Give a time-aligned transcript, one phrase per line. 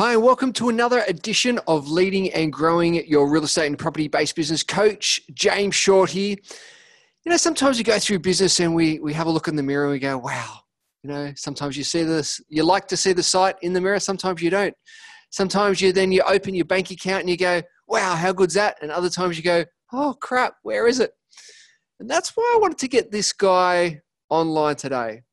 [0.00, 4.08] Hi, and welcome to another edition of Leading and Growing Your Real Estate and Property
[4.08, 4.62] Based Business.
[4.62, 6.36] Coach James Short here.
[7.26, 9.62] You know, sometimes we go through business and we, we have a look in the
[9.62, 10.60] mirror and we go, wow.
[11.02, 14.00] You know, sometimes you see this, you like to see the sight in the mirror,
[14.00, 14.74] sometimes you don't.
[15.28, 18.78] Sometimes you then you open your bank account and you go, wow, how good's that?
[18.80, 21.10] And other times you go, oh crap, where is it?
[21.98, 25.24] And that's why I wanted to get this guy online today.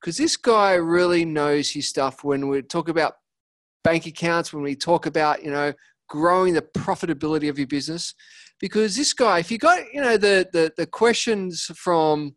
[0.00, 3.14] Because this guy really knows his stuff when we talk about
[3.84, 5.72] bank accounts, when we talk about, you know,
[6.08, 8.14] growing the profitability of your business.
[8.60, 12.36] Because this guy, if you got, you know, the the, the questions from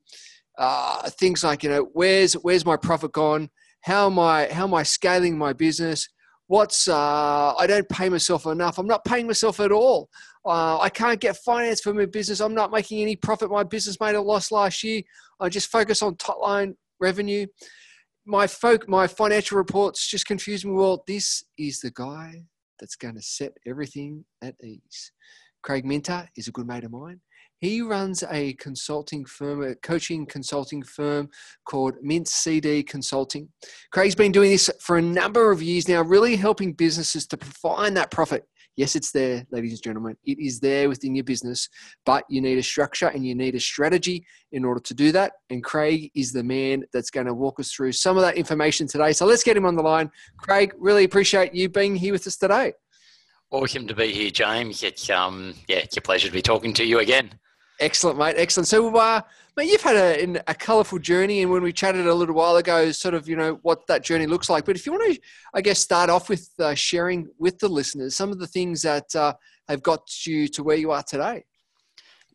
[0.58, 3.50] uh, things like, you know, where's where's my profit gone?
[3.82, 6.08] How am I how am I scaling my business?
[6.48, 8.78] What's uh, I don't pay myself enough.
[8.78, 10.10] I'm not paying myself at all.
[10.46, 12.40] Uh, I can't get finance for my business.
[12.40, 13.50] I'm not making any profit.
[13.50, 15.02] My business made a loss last year.
[15.40, 17.48] I just focus on top line revenue
[18.26, 20.72] my folk, my financial reports just confuse me.
[20.72, 22.44] Well, this is the guy
[22.80, 25.12] that's going to set everything at ease.
[25.64, 27.22] Craig Minter is a good mate of mine.
[27.60, 31.30] He runs a consulting firm, a coaching consulting firm
[31.66, 33.50] called Mint CD Consulting.
[33.92, 37.96] Craig's been doing this for a number of years now, really helping businesses to find
[37.96, 38.46] that profit
[38.76, 40.18] Yes, it's there, ladies and gentlemen.
[40.26, 41.70] It is there within your business,
[42.06, 45.34] but you need a structure and you need a strategy in order to do that.
[45.50, 48.86] And Craig is the man that's going to walk us through some of that information
[48.86, 49.14] today.
[49.14, 50.12] So let's get him on the line.
[50.38, 52.74] Craig, really appreciate you being here with us today.
[53.50, 54.84] Awesome to be here, James.
[54.84, 57.32] It's um, yeah, it's a pleasure to be talking to you again.
[57.80, 58.36] Excellent, mate.
[58.38, 58.68] Excellent.
[58.68, 59.22] So, uh,
[59.58, 62.92] mate, you've had a, a colourful journey, and when we chatted a little while ago,
[62.92, 64.66] sort of, you know, what that journey looks like.
[64.66, 65.22] But if you want to,
[65.54, 69.14] I guess, start off with uh, sharing with the listeners some of the things that
[69.16, 69.34] uh,
[69.68, 71.44] have got you to where you are today.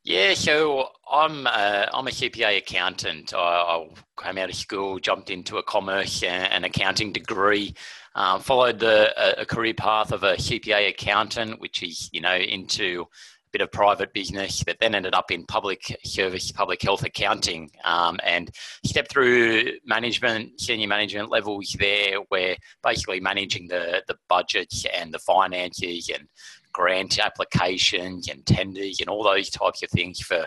[0.03, 3.35] Yeah, so I'm uh, I'm a CPA accountant.
[3.35, 3.89] I, I,
[4.23, 7.75] came out of school, jumped into a commerce and accounting degree,
[8.15, 12.35] um, followed the a, a career path of a CPA accountant, which is you know
[12.35, 13.07] into
[13.53, 18.19] bit of private business, but then ended up in public service, public health accounting, um,
[18.25, 18.51] and
[18.85, 25.19] stepped through management, senior management levels there, where basically managing the the budgets and the
[25.19, 26.29] finances and
[26.73, 30.47] grant applications and tenders and all those types of things for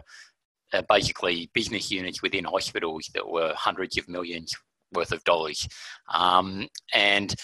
[0.74, 4.56] uh, basically business units within hospitals that were hundreds of millions
[4.94, 5.68] worth of dollars,
[6.14, 7.36] um, and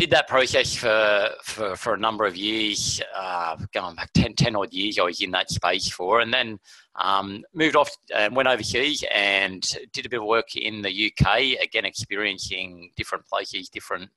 [0.00, 4.56] did that process for, for, for a number of years, uh, going back 10, 10
[4.56, 6.58] odd years, I was in that space for, and then
[6.98, 9.62] um, moved off and went overseas and
[9.92, 14.08] did a bit of work in the UK, again, experiencing different places, different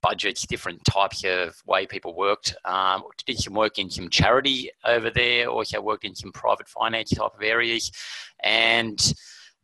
[0.00, 2.56] budgets, different types of way people worked.
[2.64, 7.10] Um, did some work in some charity over there, also worked in some private finance
[7.10, 7.92] type of areas,
[8.42, 9.12] and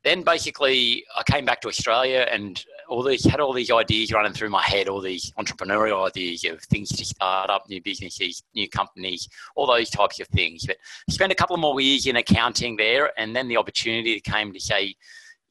[0.04, 4.34] then basically I came back to Australia and all these had all these ideas running
[4.34, 8.68] through my head, all these entrepreneurial ideas of things to start up, new businesses, new
[8.68, 10.66] companies, all those types of things.
[10.66, 10.76] But
[11.08, 14.60] I spent a couple more years in accounting there, and then the opportunity came to
[14.60, 14.94] say,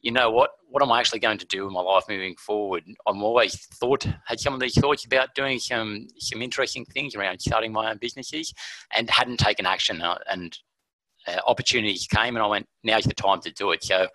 [0.02, 2.84] you know what, what am I actually going to do in my life moving forward?
[3.08, 7.40] I'm always thought had some of these thoughts about doing some some interesting things around
[7.40, 8.54] starting my own businesses,
[8.96, 10.00] and hadn't taken action.
[10.00, 10.60] Uh, and
[11.28, 13.84] uh, opportunities came, and I went, now's the time to do it.
[13.84, 14.08] So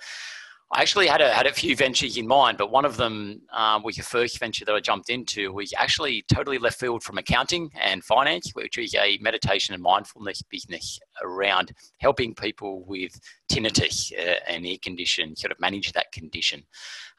[0.72, 3.84] I actually had a, had a few ventures in mind, but one of them um,
[3.84, 7.70] was the first venture that I jumped into was actually totally left field from accounting
[7.80, 13.12] and finance, which is a meditation and mindfulness business around helping people with
[13.50, 16.64] tinnitus, uh, an ear condition, sort of manage that condition.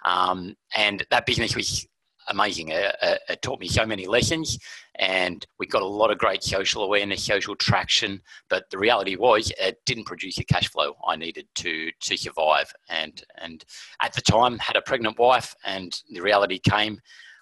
[0.04, 1.88] Um, and that business was
[2.28, 2.70] amazing.
[2.70, 4.58] It, it, taught me so many lessons,
[4.96, 8.22] and we got a lot of great social awareness, social traction.
[8.50, 12.72] But the reality was, it didn't produce the cash flow I needed to to survive.
[12.90, 13.64] And and
[14.02, 17.00] at the time, had a pregnant wife, and the reality came,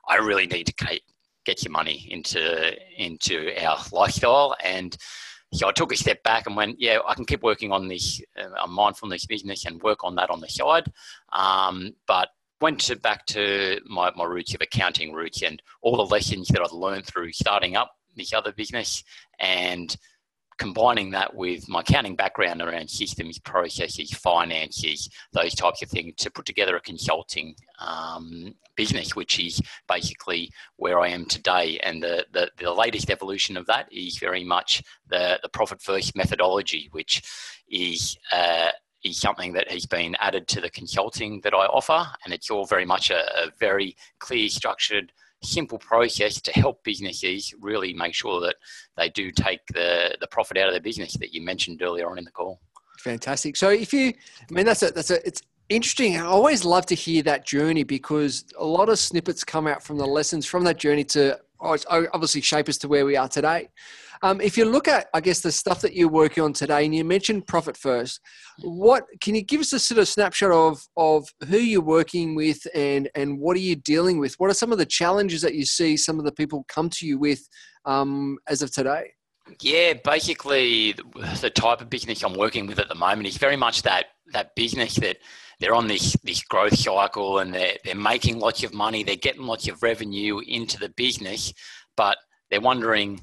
[0.08, 1.00] I really need to
[1.46, 4.96] get your money into into our lifestyle and.
[5.54, 8.20] So I took a step back and went, yeah, I can keep working on this
[8.36, 10.92] uh, mindfulness business and work on that on the side.
[11.32, 12.30] Um, but
[12.62, 16.62] went to back to my, my roots of accounting roots and all the lessons that
[16.62, 19.04] I'd learned through starting up this other business
[19.40, 19.96] and
[20.58, 26.32] combining that with my accounting background around systems, processes, finances, those types of things to
[26.32, 31.80] put together a consulting um, business, which is basically where I am today.
[31.84, 36.16] And the, the, the latest evolution of that is very much the, the profit first
[36.16, 37.22] methodology, which
[37.70, 38.72] is uh,
[39.06, 42.66] is something that has been added to the consulting that I offer, and it's all
[42.66, 45.12] very much a, a very clear, structured,
[45.44, 48.56] simple process to help businesses really make sure that
[48.98, 52.18] they do take the, the profit out of their business that you mentioned earlier on
[52.18, 52.60] in the call.
[53.00, 53.56] Fantastic.
[53.56, 54.14] So if you,
[54.50, 56.18] I mean, that's a, that's a, it's interesting.
[56.18, 59.98] I always love to hear that journey because a lot of snippets come out from
[59.98, 63.70] the lessons from that journey to obviously shape us to where we are today.
[64.24, 66.96] Um, if you look at, I guess, the stuff that you're working on today, and
[66.96, 68.20] you mentioned profit first,
[68.62, 72.60] what can you give us a sort of snapshot of of who you're working with
[72.74, 74.36] and and what are you dealing with?
[74.38, 77.06] What are some of the challenges that you see some of the people come to
[77.06, 77.48] you with
[77.86, 79.12] um, as of today?
[79.62, 80.96] Yeah, basically,
[81.42, 84.56] the type of business I'm working with at the moment is very much that that
[84.56, 85.18] business that
[85.60, 89.46] they're on this this growth cycle and they're they're making lots of money, they're getting
[89.46, 91.54] lots of revenue into the business,
[91.96, 92.18] but
[92.50, 93.22] they're wondering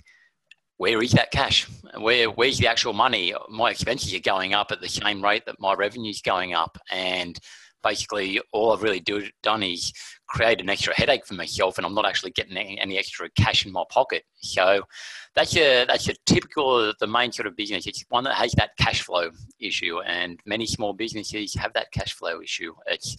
[0.78, 1.68] where is that cash?
[1.98, 3.34] Where where's the actual money?
[3.48, 6.76] My expenses are going up at the same rate that my revenue is going up,
[6.90, 7.38] and
[7.82, 9.92] basically all I've really do, done is
[10.26, 13.66] create an extra headache for myself, and I'm not actually getting any, any extra cash
[13.66, 14.24] in my pocket.
[14.40, 14.82] So
[15.34, 17.86] that's a that's a typical the main sort of business.
[17.86, 19.30] It's one that has that cash flow
[19.60, 22.74] issue, and many small businesses have that cash flow issue.
[22.86, 23.16] It's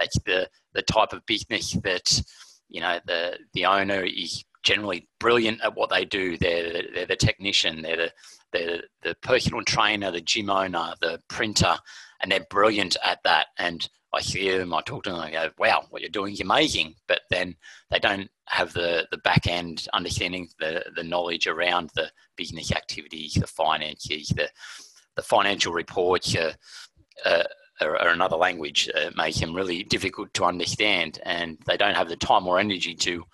[0.00, 2.22] it's the the type of business that
[2.68, 6.36] you know the the owner is generally brilliant at what they do.
[6.36, 8.12] They're, they're the technician, they're the,
[8.52, 11.76] they're the personal trainer, the gym owner, the printer,
[12.20, 13.48] and they're brilliant at that.
[13.58, 16.40] And I hear them, I talk to them, I go, wow, what you're doing is
[16.40, 16.94] amazing.
[17.06, 17.56] But then
[17.90, 23.34] they don't have the, the back end understanding, the, the knowledge around the business activities,
[23.34, 24.48] the finances, the,
[25.16, 26.34] the financial reports.
[26.36, 26.52] Uh,
[27.24, 27.44] uh,
[27.80, 32.08] or, or, another language uh, make them really difficult to understand, and they don't have
[32.08, 33.24] the time or energy to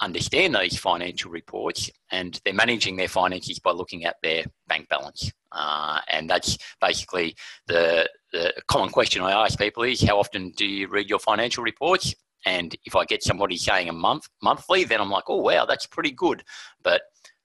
[0.00, 5.30] understand those financial reports and they're managing their finances by looking at their bank balance.
[5.52, 7.34] Uh, and that's basically
[7.66, 11.64] the, the common question I ask people is how often do you read your financial
[11.64, 12.14] reports?
[12.46, 15.86] And if I get somebody saying a month monthly, then I'm like, oh wow, that's
[15.86, 16.42] pretty good.
[16.82, 17.02] But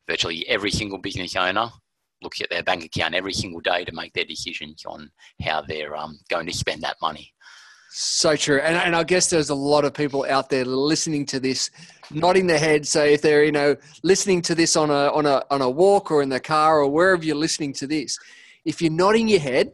[0.08, 1.70] virtually every single business owner
[2.22, 5.10] looks at their bank account every single day to make their decisions on
[5.42, 7.33] how they're um, going to spend that money.
[7.96, 8.60] So true.
[8.60, 11.70] And, and I guess there's a lot of people out there listening to this,
[12.10, 12.88] nodding their head.
[12.88, 16.10] So if they're, you know, listening to this on a, on a, on a walk
[16.10, 18.18] or in the car or wherever you're listening to this,
[18.66, 19.74] if you're nodding your head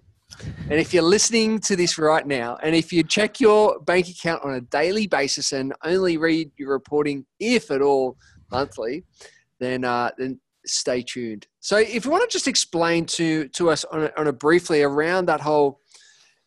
[0.69, 4.44] and if you're listening to this right now, and if you check your bank account
[4.44, 8.18] on a daily basis and only read your reporting, if at all,
[8.51, 9.06] monthly,
[9.60, 11.48] then, uh, then stay tuned.
[11.62, 14.83] So if you want to just explain to, to us on a, on a briefly
[14.83, 15.80] around that whole,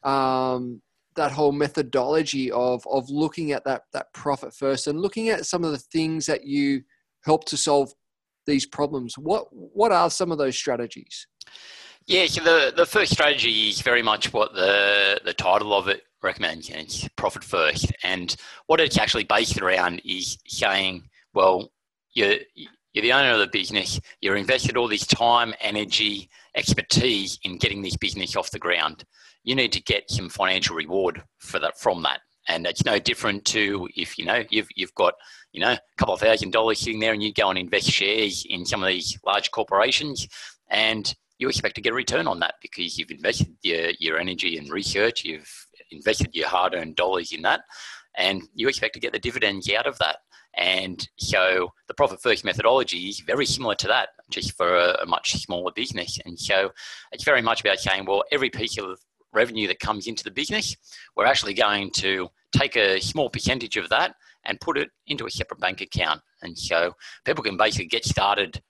[0.03, 0.83] um,
[1.17, 5.64] that whole methodology of of looking at that that profit first and looking at some
[5.64, 6.82] of the things that you
[7.25, 7.93] help to solve
[8.47, 9.14] these problems.
[9.17, 11.26] What what are some of those strategies?
[12.06, 16.03] Yeah so the the first strategy is very much what the the title of it
[16.23, 17.93] recommends it's profit first.
[18.03, 18.35] And
[18.67, 21.73] what it's actually based around is saying well
[22.14, 27.58] you're you're the owner of the business you're invested all this time energy expertise in
[27.58, 29.04] getting this business off the ground
[29.44, 32.20] you need to get some financial reward for that from that.
[32.49, 35.14] And it's no different to if you know you've you've got
[35.52, 38.44] you know a couple of thousand dollars sitting there and you go and invest shares
[38.49, 40.26] in some of these large corporations
[40.69, 44.58] and you expect to get a return on that because you've invested your, your energy
[44.58, 45.50] and research, you've
[45.90, 47.62] invested your hard earned dollars in that,
[48.16, 50.19] and you expect to get the dividends out of that.
[50.56, 55.32] And so the profit first methodology is very similar to that, just for a, much
[55.43, 56.19] smaller business.
[56.25, 56.72] And so
[57.10, 58.99] it's very much about saying, well, every piece of
[59.32, 60.76] revenue that comes into the business,
[61.16, 65.30] we're actually going to take a small percentage of that and put it into a
[65.30, 66.21] separate bank account.
[66.42, 66.94] And so
[67.25, 68.61] people can basically get started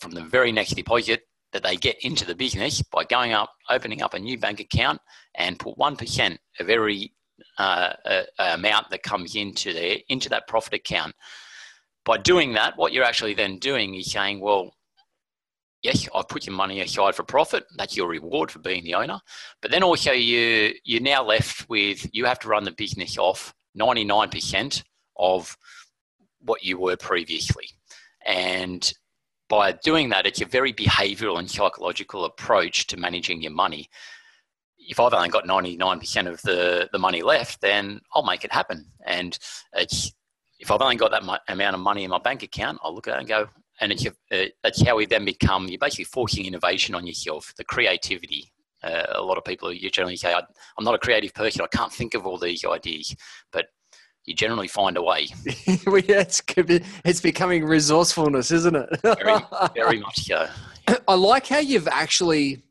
[0.00, 4.02] from the very next deposit that they get into the business by going up, opening
[4.02, 5.00] up a new bank account
[5.34, 7.12] and put 1% of every
[7.58, 11.14] uh, uh, amount that comes into there into that profit account.
[12.04, 14.74] By doing that, what you're actually then doing is saying, well,
[15.82, 17.64] yes, I've put your money aside for profit.
[17.76, 19.20] That's your reward for being the owner.
[19.60, 23.54] But then also you you're now left with you have to run the business off
[23.78, 24.82] 99%
[25.16, 25.56] of
[26.40, 27.68] what you were previously.
[28.24, 28.92] And
[29.48, 33.88] by doing that, it's a very behavioral and psychological approach to managing your money.
[34.88, 38.86] If I've only got 99% of the, the money left, then I'll make it happen.
[39.06, 39.38] And
[39.74, 40.12] it's
[40.58, 43.16] if I've only got that amount of money in my bank account, I'll look at
[43.16, 43.48] it and go,
[43.80, 47.64] and it's, uh, that's how we then become you're basically forcing innovation on yourself the
[47.64, 48.52] creativity.
[48.84, 51.92] Uh, a lot of people you generally say i'm not a creative person i can't
[51.92, 53.14] think of all these ideas
[53.52, 53.66] but
[54.24, 55.28] you generally find a way.
[55.66, 56.42] It's,
[57.04, 58.88] it's becoming resourcefulness isn't it?
[59.02, 59.40] Very,
[59.74, 60.48] very much so.
[61.08, 62.62] I like how you've actually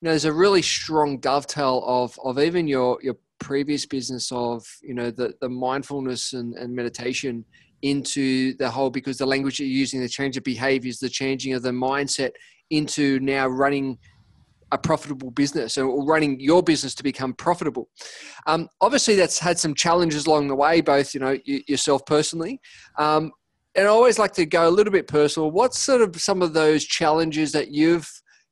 [0.00, 4.64] you know, there's a really strong dovetail of of even your your previous business of
[4.82, 7.44] you know the the mindfulness and, and meditation
[7.82, 11.62] into the whole because the language you're using, the change of behaviors, the changing of
[11.62, 12.30] the mindset
[12.70, 13.98] into now running
[14.72, 17.88] a profitable business or running your business to become profitable.
[18.46, 22.60] Um, obviously, that's had some challenges along the way, both you know yourself personally.
[22.98, 23.32] Um,
[23.74, 25.50] and I always like to go a little bit personal.
[25.50, 28.10] What's sort of some of those challenges that you've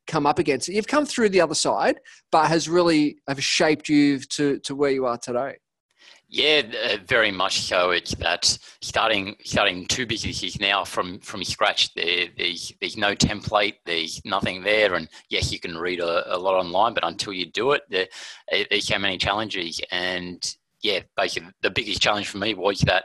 [0.08, 0.68] come up against?
[0.68, 2.00] You've come through the other side,
[2.32, 5.58] but has really have shaped you to to where you are today.
[6.30, 7.90] Yeah, uh, very much so.
[7.90, 11.94] It's that starting starting two businesses now from from scratch.
[11.94, 13.76] There, there's there's no template.
[13.86, 17.50] There's nothing there, and yes, you can read a, a lot online, but until you
[17.52, 18.08] do it, there,
[18.68, 19.80] there's so many challenges.
[19.90, 20.42] And
[20.82, 23.04] yeah, basically, the biggest challenge for me was that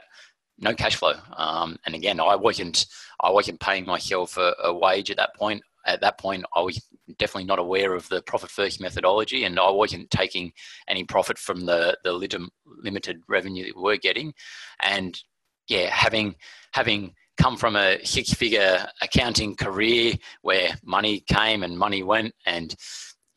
[0.59, 1.13] no cash flow.
[1.37, 2.85] Um, and again, I wasn't
[3.21, 6.81] I wasn't paying myself a, a wage at that point at that point, I was
[7.17, 10.53] definitely not aware of the profit first methodology, and I wasn't taking
[10.87, 14.33] any profit from the the limited revenue that we we're getting.
[14.81, 15.19] And
[15.67, 16.35] yeah, having
[16.73, 22.75] having come from a six figure accounting career where money came and money went, and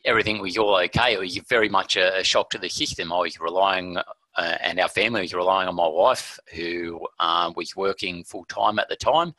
[0.05, 3.13] everything was all okay, it was very much a, shock to the system.
[3.13, 3.99] I was relying.
[4.39, 8.79] Uh, and our family was relying on my wife, who um, was working full time
[8.79, 9.33] at the time,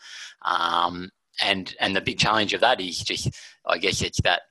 [0.44, 1.08] um,
[1.42, 3.30] and and the big challenge of that is just
[3.66, 4.42] I guess it's that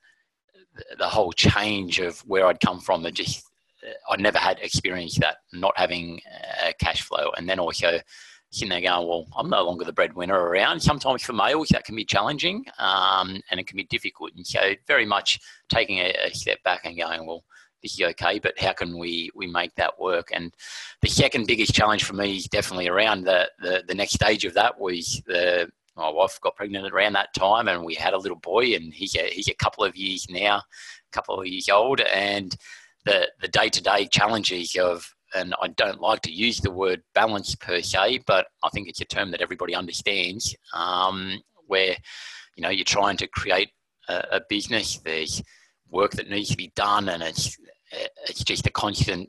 [0.98, 3.44] the whole change of where I'd come from and just
[3.86, 6.20] uh, I never had experienced that not having
[6.62, 7.30] a cash flow.
[7.36, 8.00] And then also
[8.50, 10.80] sitting there going well I'm no longer the breadwinner around.
[10.80, 14.32] Sometimes for males that can be challenging um, and it can be difficult.
[14.36, 17.44] And so very much taking a, a step back and going well
[17.82, 20.30] this is okay, but how can we we make that work?
[20.32, 20.52] And
[21.02, 24.54] the second biggest challenge for me is definitely around the the, the next stage of
[24.54, 28.38] that was the my wife got pregnant around that time, and we had a little
[28.38, 32.00] boy, and he's a, he's a couple of years now, a couple of years old,
[32.00, 32.56] and
[33.04, 37.02] the the day to day challenges of and I don't like to use the word
[37.14, 40.54] balance per se, but I think it's a term that everybody understands.
[40.72, 41.96] Um, where
[42.56, 43.70] you know you're trying to create
[44.08, 45.42] a, a, business, there's
[45.90, 47.56] work that needs to be done, and it's
[48.28, 49.28] it's just a constant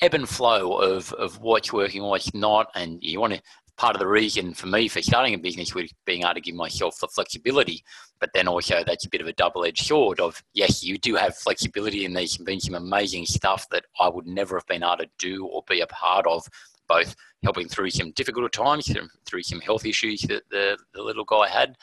[0.00, 3.42] ebb and flow of, of what's working, what's not, and you want to
[3.76, 6.54] part of the reason for me for starting a business was being able to give
[6.54, 7.84] myself the flexibility.
[8.20, 11.36] But then also that's a bit of a double-edged sword of yes, you do have
[11.36, 15.08] flexibility and there's been some amazing stuff that I would never have been able to
[15.18, 16.48] do or be a part of,
[16.88, 18.90] both helping through some difficult times,
[19.26, 21.76] through some health issues that the, the little guy had,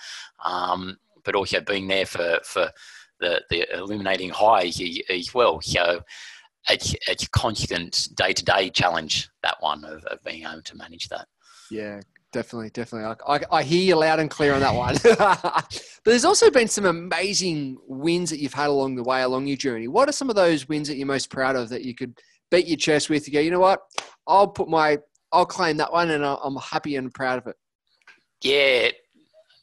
[0.44, 2.72] um, but also being there for, for
[3.20, 5.62] the, the illuminating highs as well.
[5.62, 6.02] So
[6.70, 11.28] it's, it's a constant day-to-day challenge, that one of, of being able to manage that.
[11.74, 12.02] Yeah,
[12.32, 13.16] definitely, definitely.
[13.28, 14.96] I, I, I, hear you loud and clear on that one.
[15.18, 19.58] but there's also been some amazing wins that you've had along the way, along your
[19.58, 19.88] journey.
[19.88, 22.20] What are some of those wins that you're most proud of that you could
[22.52, 23.28] beat your chest with?
[23.28, 23.82] You go, you know what?
[24.28, 25.00] I'll put my,
[25.32, 27.56] I'll claim that one, and I'm happy and proud of it.
[28.44, 28.90] Yeah,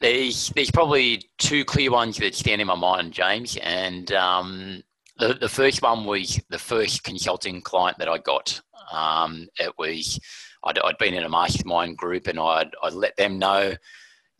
[0.01, 4.83] there's there's probably two clear ones that stand in my mind, James, and um,
[5.19, 8.61] the the first one was the first consulting client that I got.
[8.93, 10.19] Um, it was
[10.65, 13.75] I'd, I'd been in a mastermind group and I'd, I'd let them know,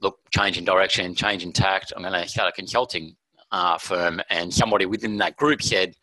[0.01, 1.93] look, change in direction, change in tact.
[1.95, 3.17] I'm going to start a consulting
[3.53, 4.21] uh, firm.
[4.31, 5.95] And somebody within that group said,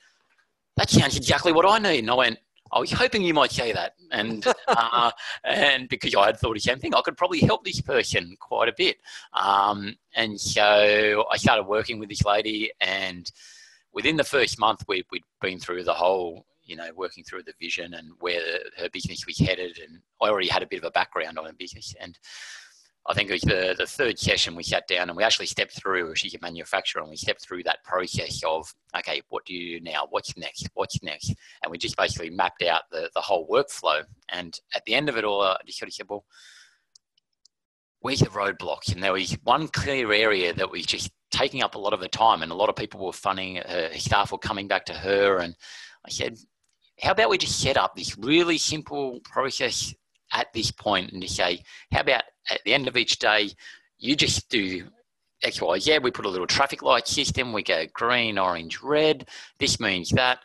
[0.75, 1.99] that sounds exactly what I need.
[1.99, 2.39] And I went,
[2.71, 3.93] I was hoping you might say that.
[4.11, 5.11] And, uh,
[5.43, 8.69] and because I had thought the same thing, I could probably help this person quite
[8.69, 8.97] a bit.
[9.33, 13.31] Um, and so I started working with this lady and
[13.93, 17.53] within the first month, we, we'd been through the whole you know, working through the
[17.59, 18.41] vision and where
[18.77, 19.79] her business was headed.
[19.79, 21.95] And I already had a bit of a background on her business.
[21.99, 22.17] And
[23.09, 25.81] I think it was the, the third session we sat down and we actually stepped
[25.81, 29.79] through, she's a manufacturer, and we stepped through that process of, okay, what do you
[29.79, 30.07] do now?
[30.09, 30.67] What's next?
[30.73, 31.33] What's next?
[31.63, 34.03] And we just basically mapped out the, the whole workflow.
[34.29, 36.25] And at the end of it all, I just sort of said, well,
[38.01, 38.77] where's the?
[38.91, 42.07] And there was one clear area that was just taking up a lot of the
[42.07, 45.37] time, and a lot of people were funding her, staff were coming back to her.
[45.37, 45.55] And
[46.05, 46.37] I said,
[46.99, 49.93] how about we just set up this really simple process
[50.33, 53.49] at this point and to say, how about at the end of each day,
[53.99, 54.87] you just do
[55.43, 55.99] X, Y, Z.
[55.99, 57.53] We put a little traffic light system.
[57.53, 59.27] We go green, orange, red.
[59.59, 60.39] This means that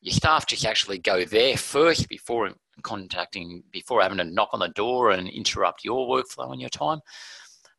[0.00, 2.50] your staff just actually go there first before
[2.82, 7.00] contacting, before having to knock on the door and interrupt your workflow and your time.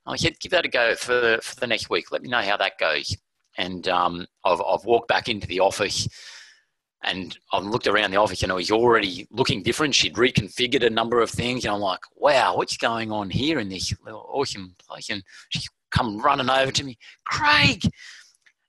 [0.08, 2.12] I said, give that a go for, for the next week.
[2.12, 3.16] Let me know how that goes.
[3.58, 6.08] And um, I've, I've walked back into the office
[7.06, 9.96] and I looked around the office and it was already looking different.
[9.96, 13.70] She'd reconfigured a number of things, and I'm like, wow, what's going on here in
[13.70, 15.10] this awesome place?
[15.10, 17.82] And she come running over to me, Craig,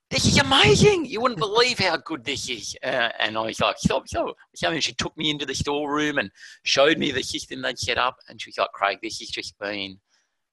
[0.09, 1.05] this is amazing.
[1.05, 2.77] You wouldn't believe how good this is.
[2.81, 4.35] Uh, and I was like, stop, stop.
[4.55, 6.31] So she took me into the storeroom and
[6.63, 8.15] showed me the system they'd set up.
[8.29, 9.99] And she was like, Craig, this has just been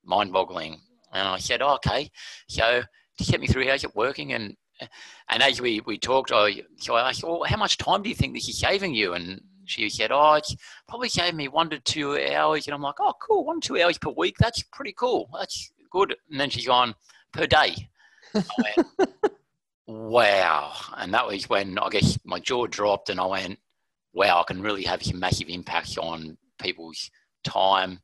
[0.05, 0.81] mind boggling.
[1.13, 2.11] And I said, oh, okay.
[2.49, 2.83] So
[3.17, 4.33] just get me through how's it working?
[4.33, 4.57] And
[5.29, 8.15] and as we, we talked, I, so I asked, well, how much time do you
[8.15, 9.15] think this is saving you?
[9.15, 10.55] And she said, "Oh, it's
[10.89, 13.83] probably gave me one to two hours," and I'm like, "Oh, cool, one to two
[13.83, 14.37] hours per week.
[14.39, 15.29] That's pretty cool.
[15.39, 16.95] That's good." And then she's gone
[17.33, 17.89] per day.
[18.35, 18.89] Went,
[19.87, 20.73] wow!
[20.97, 23.59] And that was when I guess my jaw dropped, and I went,
[24.13, 24.41] "Wow!
[24.41, 27.11] I can really have a massive impact on people's
[27.43, 28.01] time."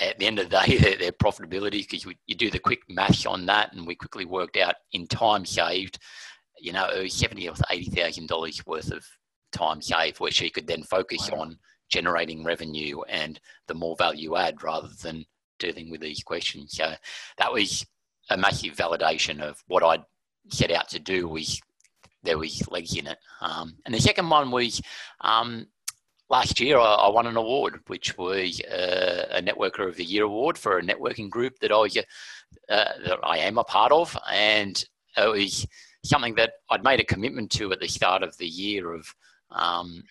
[0.00, 3.26] At the end of the day, their, their profitability, because you do the quick math
[3.26, 5.98] on that, and we quickly worked out in time saved,
[6.60, 9.04] you know, seventy or eighty thousand dollars worth of
[9.52, 11.40] time saved, where she could then focus wow.
[11.40, 15.24] on generating revenue and the more value add rather than
[15.58, 16.72] dealing with these questions.
[16.76, 16.92] So
[17.38, 17.84] that was
[18.30, 20.04] a massive validation of what I'd
[20.50, 21.26] set out to do.
[21.28, 21.60] Was
[22.22, 23.18] there was legs in it.
[23.40, 24.82] Um, and the second one was
[25.20, 25.66] um,
[26.30, 30.24] last year I, I, won an award, which was uh, a Networker of the Year
[30.24, 31.88] award for a networking group that I
[32.72, 34.82] uh, that I am a part of, and
[35.16, 35.66] it was
[36.04, 39.14] something that I'd made a commitment to at the start of the year of
[39.50, 40.02] um,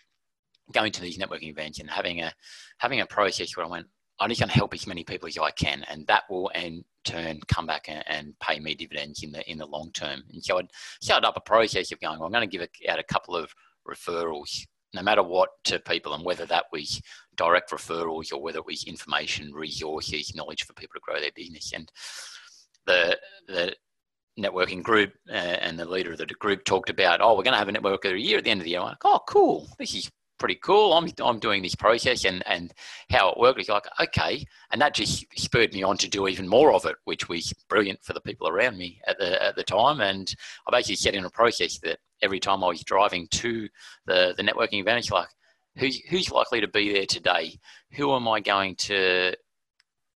[0.71, 2.33] going to these networking events and having a
[2.77, 3.87] having a process where I went,
[4.19, 6.83] I'm just going to help as many people as I can, and that will in
[7.03, 10.23] turn come back and, and pay me dividends in the in the long term.
[10.33, 10.71] And so I'd
[11.01, 13.53] started up a process of going, well, I'm going to give out a couple of
[13.87, 14.65] referrals,
[14.97, 17.01] no matter what, to people, and whether that was
[17.35, 21.71] direct referrals or whether it was information, resources, knowledge for people to grow their business.
[21.73, 21.89] And
[22.85, 23.75] the the
[24.39, 27.59] networking group uh, and the leader of the group talked about, oh, we're going to
[27.59, 28.79] have a network of the year at the end of the year.
[28.79, 29.67] I'm like, oh, cool.
[29.79, 30.93] This is pretty cool.
[30.93, 32.71] I'm, I'm doing this process and, and
[33.09, 33.59] how it worked.
[33.59, 34.45] It's like, okay.
[34.71, 38.03] And that just spurred me on to do even more of it, which was brilliant
[38.03, 40.01] for the people around me at the, at the time.
[40.01, 40.31] And
[40.67, 43.67] I basically set in a process that every time I was driving to
[44.05, 45.29] the, the networking event, it's like,
[45.77, 47.57] who's, who's likely to be there today?
[47.93, 49.33] Who am I going to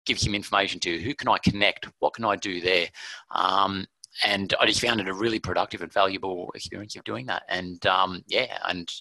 [0.05, 1.01] give some information to?
[1.01, 1.87] Who can I connect?
[1.99, 2.87] What can I do there?
[3.31, 3.85] Um,
[4.25, 7.43] and I just found it a really productive and valuable experience of doing that.
[7.47, 8.91] And um, yeah, and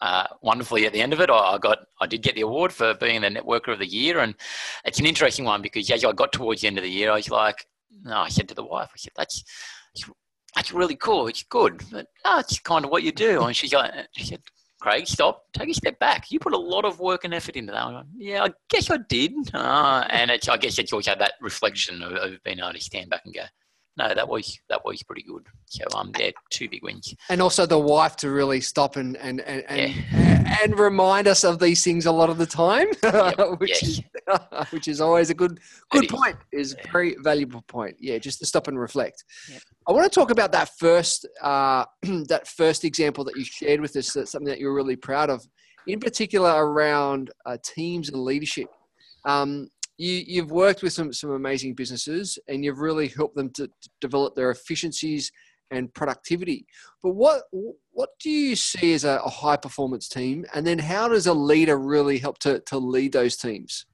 [0.00, 2.94] uh, wonderfully at the end of it, I, got I did get the award for
[2.94, 4.34] being the networker of the year, and
[4.84, 7.16] it's an interesting one because as I got towards the end of the year, I
[7.16, 7.66] was like,
[8.02, 9.44] no, I said to the wife, I said that's
[10.54, 12.06] that's really cool, it's good, but
[12.38, 13.42] it's kind of what you do.
[13.42, 14.40] And she's like, she said.
[14.80, 16.32] Craig, stop, take a step back.
[16.32, 17.84] You put a lot of work and effort into that.
[17.84, 19.32] Like, yeah, I guess I did.
[19.54, 23.22] Uh, and I guess it's also that reflection of, of being able to stand back
[23.24, 23.42] and go,
[23.98, 25.46] no, that was that was pretty good.
[25.66, 27.14] So um, yeah, two big wins.
[27.28, 30.56] And also the wife to really stop and and and, yeah.
[30.62, 33.60] and, remind us of these things a lot of the time, yep.
[33.60, 33.82] which yes.
[33.82, 34.02] is
[34.70, 36.36] which is always a good good point.
[36.52, 36.92] Is, is yeah.
[36.92, 37.96] very valuable point.
[38.00, 39.24] Yeah, just to stop and reflect.
[39.50, 39.62] Yep.
[39.86, 41.84] I want to talk about that first uh,
[42.28, 44.14] that first example that you shared with us.
[44.14, 45.46] That's something that you're really proud of,
[45.86, 48.68] in particular around uh, teams and leadership.
[49.26, 49.68] Um,
[50.02, 53.88] you, you've worked with some, some amazing businesses and you've really helped them to, to
[54.00, 55.30] develop their efficiencies
[55.70, 56.66] and productivity.
[57.02, 57.44] But what
[57.92, 61.32] what do you see as a, a, high performance team, and then how does a
[61.32, 63.86] leader really help to, to lead those teams?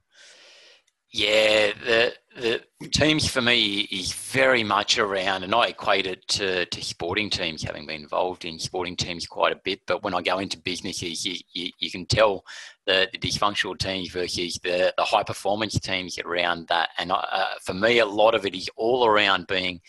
[1.10, 6.66] Yeah, the the teams for me is very much around, and I equate it to,
[6.66, 9.80] to sporting teams, having been involved in sporting teams quite a bit.
[9.86, 12.44] But when I go into businesses, you, you, you can tell
[12.86, 16.90] the, the, dysfunctional teams versus the, the high performance teams around that.
[16.98, 19.80] And uh, for me, a lot of it is all around being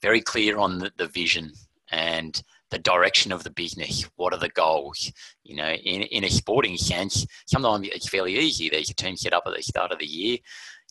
[0.00, 1.52] very clear on the, the vision
[1.90, 4.08] and the direction of the business.
[4.16, 5.10] What are the goals?
[5.44, 8.68] You know, in, in a sporting sense, sometimes it's fairly easy.
[8.68, 10.38] There's a team set up at the start of the year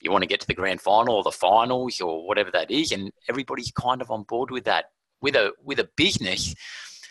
[0.01, 2.91] you want to get to the grand final or the finals or whatever that is,
[2.91, 4.85] and everybody's kind of on board with that.
[5.21, 6.53] With a with a business,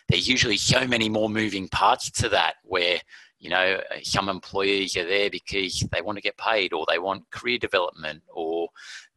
[0.08, 3.00] there's usually so many more moving parts to that where
[3.38, 7.28] you know some employees are there because they want to get paid or they want
[7.30, 8.68] career development or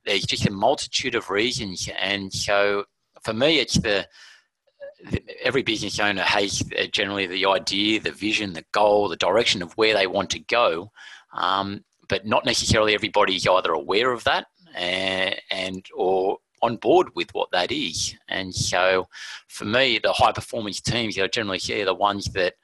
[0.05, 2.83] there's just a multitude of reasons and so
[3.21, 4.07] for me it's the
[5.41, 9.93] every business owner has generally the idea the vision the goal the direction of where
[9.93, 10.91] they want to go
[11.33, 17.07] um, but not necessarily everybody is either aware of that and, and or on board
[17.15, 18.15] with what that is.
[18.27, 19.07] And so
[19.47, 22.55] for me, the high performance teams are generally yeah, the ones that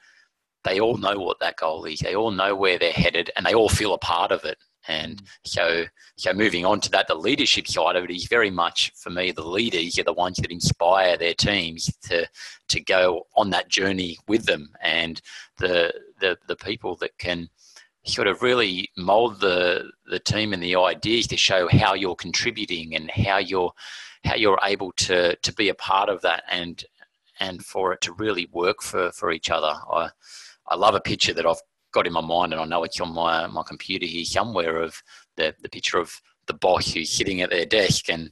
[0.64, 2.00] they all know what that goal is.
[2.00, 4.58] They all know where they're headed and they all feel a part of it.
[4.88, 5.28] And mm.
[5.46, 9.10] so, so moving on to that, the leadership side of it is very much for
[9.10, 9.32] me.
[9.32, 12.28] The leaders are the ones that inspire their teams to
[12.68, 15.22] to go on that journey with them, and
[15.60, 17.50] the the the people that can
[18.06, 22.96] sort of really mold the the team and the ideas to show how you're contributing
[22.96, 23.72] and how you're
[24.24, 26.86] how you're able to to be a part of that and
[27.40, 29.74] and for it to really work for for each other.
[29.92, 30.10] I
[30.68, 31.62] I love a picture that I've
[31.96, 35.02] got in my mind and I know it's on my my computer here somewhere of
[35.38, 36.14] the the picture of
[36.48, 38.30] the boss who's sitting at their desk and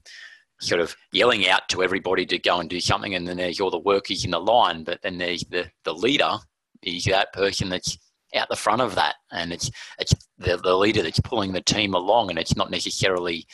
[0.62, 3.72] sort of yelling out to everybody to go and do something and then there's all
[3.72, 6.38] the workers in the line but then there's the the leader
[6.84, 7.98] is that person that's
[8.36, 11.94] out the front of that, and it's it's the, the leader that's pulling the team
[11.94, 13.46] along, and it's not necessarily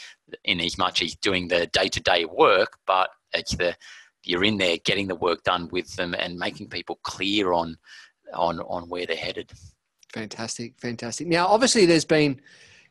[0.44, 3.76] in as much as doing the day to day work, but it's the
[4.24, 7.78] you're in there getting the work done with them and making people clear on
[8.34, 9.52] on on where they're headed.
[10.14, 11.28] Fantastic, fantastic.
[11.28, 12.42] Now, obviously, there's been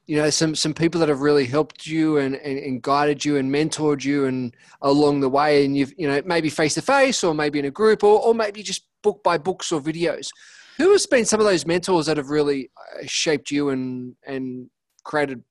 [0.08, 3.36] you know some some people that have really helped you and, and, and, guided you
[3.36, 7.22] and mentored you and along the way and you've you know maybe face to face
[7.22, 10.30] or maybe in a group or, or maybe just book by books or videos
[10.78, 14.70] who has been some of those mentors that have really uh, shaped you and and
[15.04, 15.42] created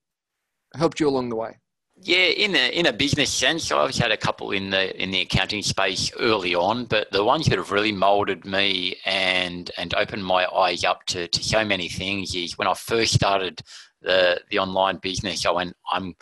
[0.76, 1.56] helped you along the way
[2.02, 5.22] yeah, in a in a business sense, I've had a couple in the in the
[5.22, 10.24] accounting space early on, but the ones that have really moulded me and and opened
[10.24, 13.62] my eyes up to, to so many things is when I first started
[14.02, 15.46] the the online business.
[15.46, 16.16] I went, I'm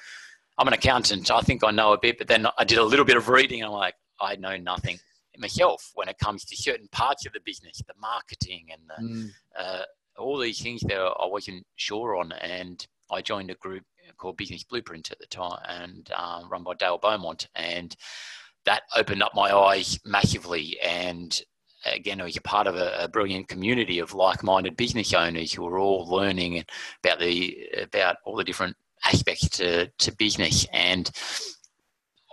[0.58, 1.30] I'm an accountant.
[1.30, 3.62] I think I know a bit, but then I did a little bit of reading,
[3.62, 5.00] and I'm like, I know nothing
[5.38, 9.30] myself when it comes to certain parts of the business, the marketing and the, mm.
[9.58, 9.84] uh,
[10.18, 12.32] all these things that I wasn't sure on.
[12.32, 13.84] And I joined a group
[14.18, 17.96] called Business Blueprint at the time, and um, run by Dale Beaumont, and
[18.66, 20.78] that opened up my eyes massively.
[20.84, 21.40] And
[21.86, 25.64] again, it was a part of a, a, brilliant community of like-minded business owners who
[25.64, 26.64] were all learning
[27.04, 30.66] about the about all the different aspects to, to business.
[30.74, 31.10] And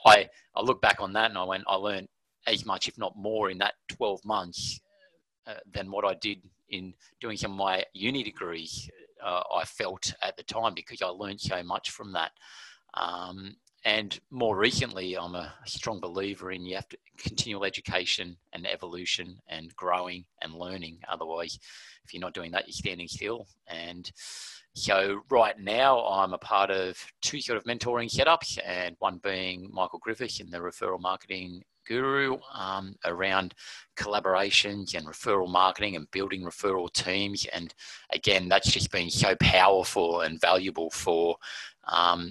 [0.07, 2.09] I I look back on that and I went, I learned
[2.47, 4.81] as much, if not more, in that 12 months
[5.47, 8.89] uh, than what I did in doing some of my uni degrees.
[9.25, 12.33] Uh, I felt at the time because I learned so much from that.
[12.95, 18.67] Um, and more recently, I'm a strong believer in you have to continual education and
[18.67, 21.01] evolution and growing and learning.
[21.09, 21.59] Otherwise,
[22.05, 23.49] if you're not doing that, you're standing still.
[23.67, 24.11] And
[24.75, 29.69] so right now, I'm a part of two sort of mentoring setups, and one being
[29.73, 33.55] Michael Griffiths in the referral marketing guru um, around
[33.97, 37.47] collaborations and referral marketing and building referral teams.
[37.53, 37.75] And
[38.13, 41.37] again, that's just been so powerful and valuable for
[41.85, 42.31] um,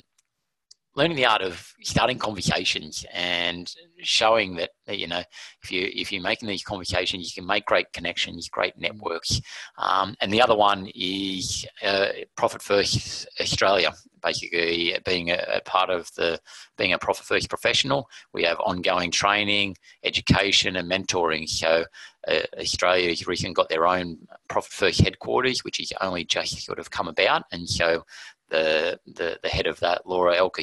[0.95, 5.23] learning the art of starting conversations and showing that, you know
[5.63, 9.39] if you if you're making these conversations you can make great connections great networks.
[9.77, 15.89] Um, and the other one is uh, profit first australia basically being a, a, part
[15.89, 16.39] of the
[16.77, 18.07] being a profit first professional.
[18.33, 21.47] We have ongoing training education and mentoring.
[21.49, 21.85] So
[22.27, 26.79] uh, australia has recently got their own profit first headquarters which has only just sort
[26.79, 27.43] of come about.
[27.51, 28.03] And so
[28.51, 30.61] the, the, the head of that, Laura Elka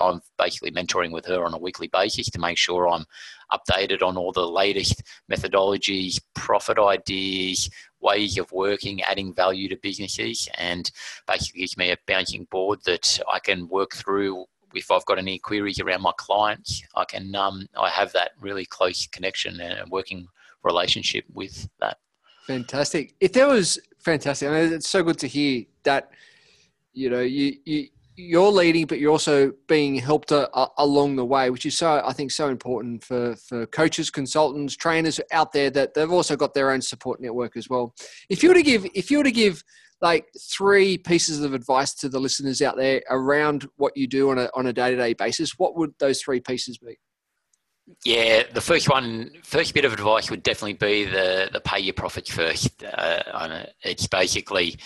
[0.00, 3.04] I'm basically mentoring with her on a weekly basis to make sure I'm
[3.52, 7.68] updated on all the latest methodologies, profit ideas,
[8.00, 10.90] ways of working, adding value to businesses, and
[11.26, 14.44] basically gives me a bouncing board that I can work through.
[14.74, 18.66] If I've got any queries around my clients, I can um, I have that really
[18.66, 20.28] close connection and working
[20.62, 21.98] relationship with that.
[22.46, 23.14] Fantastic.
[23.18, 26.10] If there was fantastic, I mean, it's so good to hear that
[26.96, 31.24] you know you, you you're leading but you're also being helped a, a, along the
[31.24, 35.70] way which is so i think so important for for coaches consultants trainers out there
[35.70, 37.94] that they've also got their own support network as well
[38.30, 39.62] if you were to give if you were to give
[40.00, 44.38] like three pieces of advice to the listeners out there around what you do on
[44.38, 46.96] a on a day-to-day basis what would those three pieces be
[48.04, 51.94] yeah, the first one, first bit of advice would definitely be the the pay your
[51.94, 52.82] profits first.
[52.82, 54.76] Uh, it's basically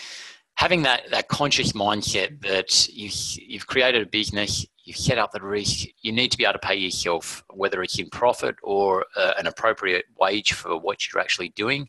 [0.61, 3.09] having that, that conscious mindset that you,
[3.49, 6.59] you've created a business, you've set up the risk, you need to be able to
[6.59, 11.49] pay yourself, whether it's in profit or uh, an appropriate wage for what you're actually
[11.57, 11.89] doing.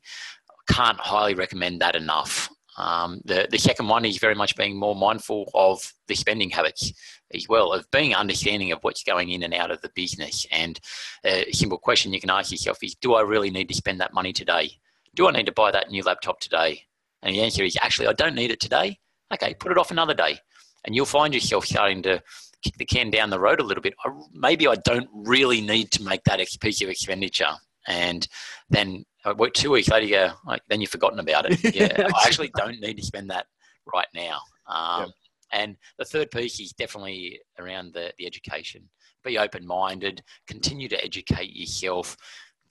[0.70, 2.50] Can't highly recommend that enough.
[2.78, 6.94] Um, the, the second one is very much being more mindful of the spending habits
[7.34, 10.48] as well, of being understanding of what's going in and out of the business.
[10.50, 10.80] And
[11.26, 14.14] a simple question you can ask yourself is Do I really need to spend that
[14.14, 14.72] money today?
[15.14, 16.86] Do I need to buy that new laptop today?
[17.24, 18.98] And the answer is actually, I don't need it today.
[19.34, 20.38] Okay, put it off another day.
[20.86, 22.22] And you'll find yourself starting to
[22.64, 23.94] kick the can down the road a little bit.
[24.34, 27.54] Maybe I don't really need to make that piece of expenditure.
[27.88, 28.28] And
[28.70, 31.60] then uh, two weeks later, you go, like, then you've forgotten about it.
[31.76, 33.46] Yeah, I actually don't need to spend that
[33.94, 34.40] right now.
[34.68, 35.10] Um, yep.
[35.54, 38.90] And the third piece is definitely around the, the education.
[39.24, 42.18] Be open minded, continue to educate yourself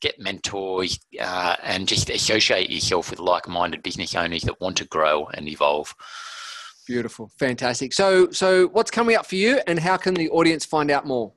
[0.00, 5.26] get mentors, uh, and just associate yourself with like-minded business owners that want to grow
[5.34, 5.94] and evolve.
[6.86, 7.92] Beautiful, fantastic.
[7.92, 11.32] So, so what's coming up for you, and how can the audience find out more?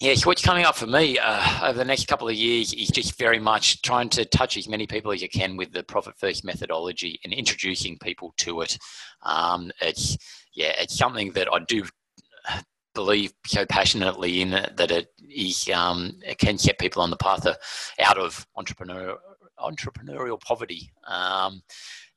[0.00, 2.88] Yeah, so what's coming up for me uh, over the next couple of years is
[2.88, 6.14] just very much trying to touch as many people as you can with the profit
[6.18, 8.78] first methodology and introducing people to it.
[9.24, 10.16] Um, it's
[10.54, 11.84] yeah, it's something that I do
[12.94, 17.16] believe so passionately in it that it is um, it can set people on the
[17.16, 17.56] path of,
[18.00, 19.18] out of entrepreneur
[19.58, 20.90] entrepreneurial poverty.
[21.06, 21.62] Um,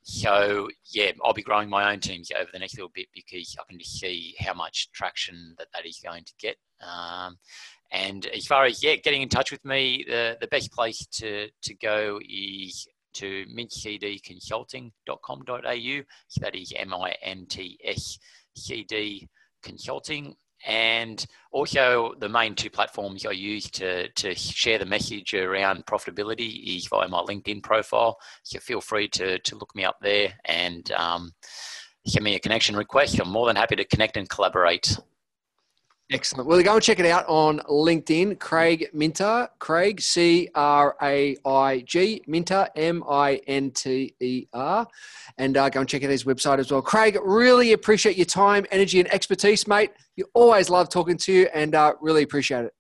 [0.03, 3.63] so yeah, I'll be growing my own team over the next little bit because I
[3.69, 6.57] can just see how much traction that that is going to get.
[6.81, 7.38] Um,
[7.91, 11.49] and as far as yeah, getting in touch with me, the, the best place to,
[11.62, 16.01] to go is to mintcdconsulting.com.au.
[16.27, 18.17] So that is M I N T S
[18.55, 19.27] C D
[19.62, 20.36] consulting.
[20.65, 26.78] And also, the main two platforms I use to, to share the message around profitability
[26.78, 28.19] is via my LinkedIn profile.
[28.43, 31.34] So feel free to, to look me up there and um,
[32.06, 33.19] send me a connection request.
[33.19, 34.97] I'm more than happy to connect and collaborate.
[36.13, 36.45] Excellent.
[36.45, 38.38] Well, go and check it out on LinkedIn.
[38.38, 44.86] Craig Minter, Craig, C R A I G, Minter, M I N T E R.
[45.38, 46.82] And uh, go and check out his website as well.
[46.82, 49.91] Craig, really appreciate your time, energy, and expertise, mate.
[50.17, 52.74] You always love talking to you and uh, really appreciate it.